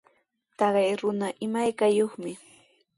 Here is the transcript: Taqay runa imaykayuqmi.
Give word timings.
Taqay 0.57 0.91
runa 1.01 1.27
imaykayuqmi. 1.45 2.31